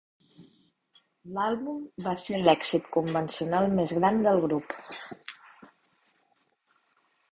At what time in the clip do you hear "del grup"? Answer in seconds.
4.29-4.77